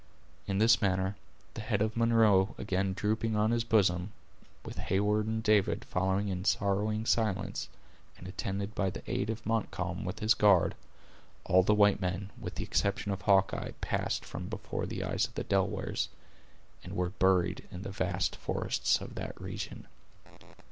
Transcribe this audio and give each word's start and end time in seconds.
In 0.47 0.57
this 0.57 0.81
manner, 0.81 1.15
the 1.53 1.61
head 1.61 1.79
of 1.79 1.95
Munro 1.95 2.55
again 2.57 2.93
drooping 2.93 3.35
on 3.35 3.51
his 3.51 3.63
bosom, 3.63 4.13
with 4.65 4.77
Heyward 4.79 5.27
and 5.27 5.43
David 5.43 5.85
following 5.85 6.29
in 6.29 6.43
sorrowing 6.43 7.05
silence, 7.05 7.69
and 8.17 8.27
attended 8.27 8.73
by 8.73 8.89
the 8.89 9.03
aide 9.05 9.29
of 9.29 9.45
Montcalm 9.45 10.03
with 10.03 10.17
his 10.17 10.33
guard, 10.33 10.73
all 11.45 11.61
the 11.61 11.75
white 11.75 12.01
men, 12.01 12.31
with 12.39 12.55
the 12.55 12.63
exception 12.63 13.11
of 13.11 13.21
Hawkeye, 13.21 13.73
passed 13.79 14.25
from 14.25 14.47
before 14.47 14.87
the 14.87 15.03
eyes 15.03 15.27
of 15.27 15.35
the 15.35 15.43
Delawares, 15.43 16.09
and 16.83 16.95
were 16.95 17.11
buried 17.11 17.67
in 17.69 17.83
the 17.83 17.91
vast 17.91 18.35
forests 18.35 19.01
of 19.01 19.13
that 19.13 19.39
region. 19.39 19.85